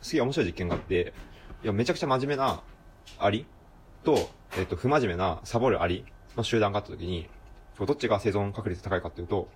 [0.00, 1.12] すげえ面白い実験があって、
[1.62, 2.62] いや、めちゃくちゃ真面目な
[3.18, 3.46] アリ
[4.04, 6.04] と、えっ、と、不真面目なサボるアリ
[6.36, 7.28] の集団があった時に、
[7.78, 9.48] どっちが生存確率高いかっていうと、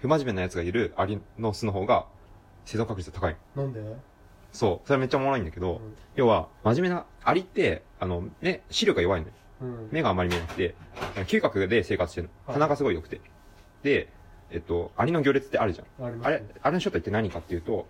[0.00, 2.06] 不真面目なやつがいるアリの巣の方が
[2.64, 3.36] 生存確率が高い。
[3.56, 3.80] なんで？
[4.52, 4.86] そう。
[4.86, 9.32] それめっちゃおもろいんだけど、うん要は、真面目な、アリって、あの、目、視力が弱いのよ。
[9.62, 9.88] うん。
[9.90, 10.74] 目があんまり見えなくて、
[11.26, 12.32] 嗅覚で生活してるの。
[12.46, 13.20] はい鼻がすごい良くて。
[13.82, 14.08] で、
[14.50, 16.04] えっと、アリの行列ってあるじゃん。
[16.04, 17.86] あれありますね、あれの正体って何かっていうと、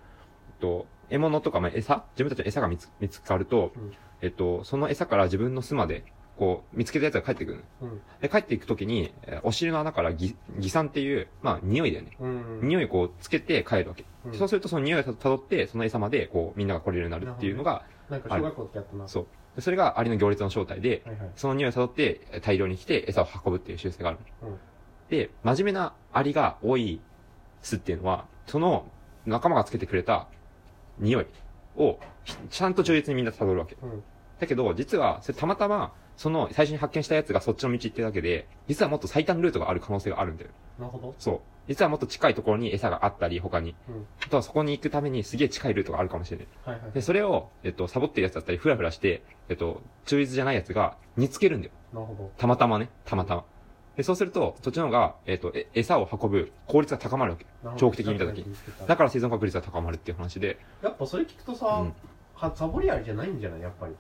[0.48, 2.04] えっと、獲物とか、まあ、餌？
[2.14, 3.92] 自分たちの餌が見つ見つかると、うん
[4.22, 6.04] えっと、その餌から自分の巣まで、
[6.38, 7.88] こう、見つけたやつが帰ってくるの。
[7.88, 8.00] うん。
[8.20, 12.16] で、帰っていくときに、えーお尻の穴からぎ擬酸っていう、まあ、匂いだよね。
[12.20, 12.60] うん。
[12.62, 14.04] 匂いをこう、つけて帰るわけ。
[14.26, 19.08] うんそうするとその匂いをた辿って、その餌まで、こう、みんなが来れるようになるっていうのが、なんか小学校ってやったな。
[19.08, 19.26] そう。
[19.56, 21.30] でそれがアリの行列の正体で、はいはい。
[21.36, 24.48] その匂いを辿ってえー大量に来て餌を運ぶっていう習性があるの。
[24.48, 24.58] うん
[25.10, 27.00] で、真面目なアリが多い
[27.60, 28.86] 巣っていうのは、その
[29.26, 30.28] 仲間がつけてくれた
[30.98, 31.26] 匂い
[31.76, 33.76] をひちゃんと忠実にみんな辿るわけ。
[33.82, 34.02] うん。
[34.38, 40.50] だけど、実は、それたまたま、その最初に発見したやつがそっちの道行ってるだけで、実はもっと最短ルートがある可能性があるんだよ。
[40.78, 41.14] なるほど。
[41.18, 41.40] そう。
[41.68, 43.74] 実はもっと近いところに餌があったり、他に。
[43.88, 44.06] うん。
[44.24, 46.46] あとはそこに行くためにすげえ近いルートがあるかもしれない。
[46.64, 46.92] はいはい。
[46.92, 51.72] で、それを、えっと、サボってるやつだったり、フラフラして、えっと、忠実じゃないやつが見つけるんだよ。
[51.92, 52.30] なるほど。
[52.36, 53.44] たまたまね、たまたま。
[53.96, 57.46] で、そうすると、そっちの方が、えっ、と、え餌を運ぶ効率が高まるわけ。
[57.76, 58.44] 長期的に見たときに。
[58.80, 61.92] だだから生存確率が高まるっていう話で、やっぱそれ聞くとさ、うん
[62.34, 63.60] はサボりアリじゃないんじゃない？
[63.60, 63.94] やっぱり。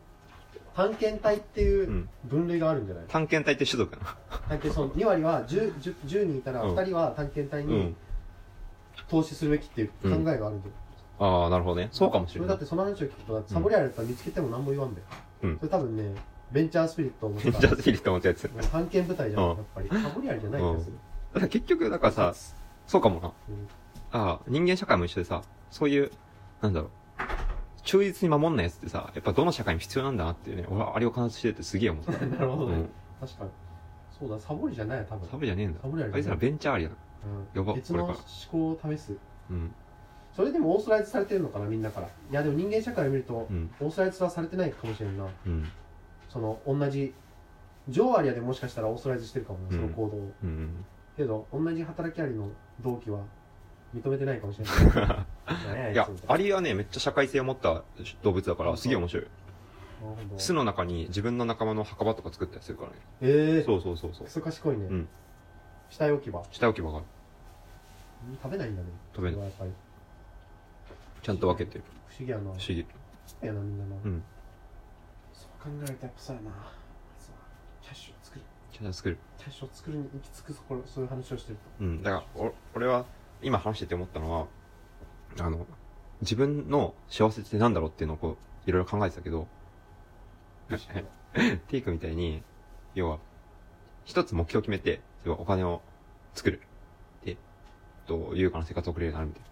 [0.74, 4.16] 探検隊っていううん分類があるんじゃない、探検隊って種族な
[4.48, 7.72] 探検その2割は 10, 10, 10人いたらうん2人は探検隊の。
[7.72, 7.96] うにん。
[9.08, 10.74] 投資するべきっていう考えがあるんだよ、
[11.18, 11.88] ああ、なるほどね。
[11.92, 12.58] そうかもしれないそれだっ。
[12.58, 15.06] てその話を聞くとサボりアリだったら見つけても何も言わんだよ、
[15.42, 16.14] うんそれ多分ね
[16.52, 18.48] ベンチャースピリットを持っじゃたあ、ヒリと思ったやつ。
[18.48, 20.96] 探検部隊じゃん、うんやっぱりサボりアリじゃない気がする、
[21.34, 22.34] ら結局、だからさ、
[22.86, 23.32] そうかもな。
[23.48, 23.68] うん
[24.14, 26.10] ああ、人間社会も一緒でさ、そういう、
[26.60, 26.90] なんだろう。
[27.82, 32.12] 忠実に守んないやつってさ、やっぱどの社会にも必要なんだなっていうね、俺はあれを観察しててすげえ思った。
[32.26, 32.88] なるほどね、うん。
[33.20, 33.50] 確かに
[34.18, 35.80] そうだサボりじゃないよ多分サブじゃねえんだ。
[35.80, 36.96] サボりアリあいつらベンチャーアリだな。
[37.54, 38.14] うんやば別の思
[38.50, 39.16] 考を試す
[39.50, 39.74] うん。
[40.36, 43.70] それでもオーソライズされてるのかなみんなからいやでも人間社会を見るとうん。
[43.80, 45.68] オーソライズはされてないかもしれんなうん。
[46.32, 47.12] その同じ
[47.88, 50.32] ジョーアリアでもしかしたらオーソライズしてるかもその行動を。
[50.42, 50.84] うん。
[51.14, 52.48] けど同じ働きアリの
[52.80, 53.20] 同期は
[53.94, 55.26] 認めてないかもしれな
[55.90, 55.92] い。
[55.92, 57.82] いやアリはねめっちゃ社会性を持った
[58.22, 59.26] 動物だからすげえ面白い。
[60.38, 62.96] 巣の中に自分の仲間の墓場とか作ったりするからね。
[63.20, 64.24] ええそうそうそうそう。
[64.24, 65.08] クソ賢いね、うん。
[65.90, 66.42] 死体置き場。
[66.50, 67.04] 下置き場がうん
[68.42, 69.52] 食べないんだね食べない。
[71.22, 71.84] ちゃんと分けてる。
[72.08, 72.44] 不思議やな。
[72.44, 72.78] 不思議。
[72.80, 72.86] い
[73.42, 74.22] やなみんなな、うん
[75.62, 76.50] 考えるとやっぱそうやな。
[76.50, 76.56] ま
[77.20, 77.36] ずは
[77.82, 78.44] キャッシュを作る。
[78.72, 79.18] ちゃんと作る。
[79.38, 82.02] キャッシュを作るに行き着くそこそういう話をしてるうん。
[82.02, 83.04] だからお俺は
[83.42, 84.46] 今話してて思ったのは
[85.38, 85.66] あの
[86.20, 88.36] 自分の幸せってなんだろうっていうのをこ
[88.66, 89.46] ういろいろ考えてたけど
[90.68, 90.76] と
[91.68, 92.42] テイクみたいに
[92.94, 93.18] 要は
[94.04, 95.80] 一つ目標を決めてそれはお金を
[96.34, 96.60] 作る。
[97.24, 97.36] で
[98.06, 99.48] と優雅な生活を送れるようになるみたいな。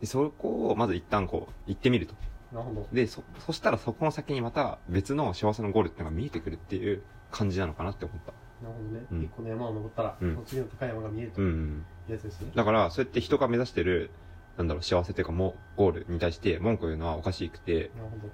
[0.00, 2.14] でそこをまず一旦こう行ってみると
[2.54, 2.88] なるほど。
[2.92, 8.32] で、そ、そしたらそこの先にまた別の幸せのゴールっていうのが見えてくるっていう感じなのかなって思った。
[8.62, 9.22] なるほどね、うん。
[9.24, 10.42] 一個の山を登ったら、うん。
[10.46, 11.44] 次の高い山が見えるとう。
[11.44, 11.84] いうん。
[12.08, 14.10] やつですね、だから、そうやって人が目指してる、
[14.56, 18.28] なんだろう、幸せというかもう、ゴールに対して文句を言うのはおかしくて、なるほ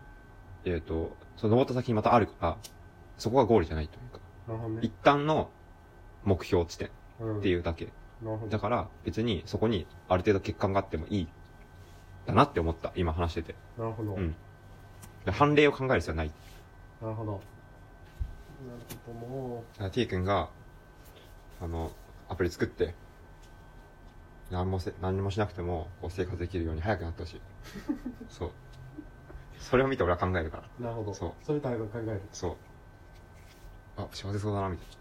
[0.67, 2.59] えっ、と、その登った先にまたあるから、
[3.17, 4.81] そこがゴールじゃないというか、どなるほどね。
[4.83, 5.51] 一旦の
[6.25, 7.87] 目標地点っうんていうだけ。
[8.23, 8.51] なるほど。
[8.51, 11.29] だから、別にそこにある程度欠陥があってもいい、
[12.31, 13.55] だなって思った、今話してて。
[13.79, 14.35] なるほど、うん
[15.25, 16.33] で判例を考える必要はない。
[17.03, 17.43] なるほどなる
[19.07, 20.49] ほどもら T 君が、
[21.61, 21.93] あの、
[22.29, 22.95] アプリ作って、
[24.51, 27.41] 何もせ、何もしなくても、こう生活できるように早くなってほしい。
[28.31, 28.51] そう。
[29.59, 30.63] それを見て俺は考えるから。
[30.81, 32.57] うなるほどそうそれ大学考えるそう。
[33.99, 35.01] あ、幸せそうだな、みたいな。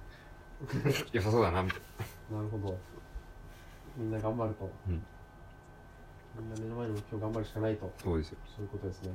[1.13, 1.81] 良さそうだな、みたい
[2.31, 2.78] なるほど
[3.96, 5.03] みんな頑張ると、うん
[6.38, 7.91] みんな目の前の目標頑張るしかないとな。
[8.03, 8.38] そうですよ。
[8.56, 9.12] そういうことですね